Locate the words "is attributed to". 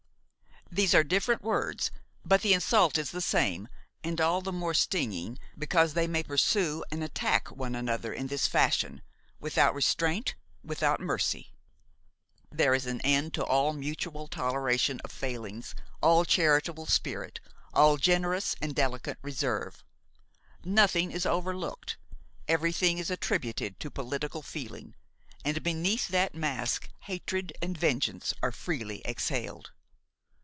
22.97-23.91